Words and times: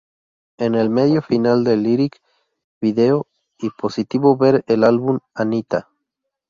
En 0.57 0.73
el 0.73 0.89
medio 0.89 1.21
final 1.21 1.63
del 1.63 1.83
lyric 1.83 2.23
video 2.81 3.27
y 3.59 3.69
positivo 3.69 4.35
ver 4.35 4.63
el 4.65 4.83
álbum 4.83 5.19
"Anitta". 5.35 5.89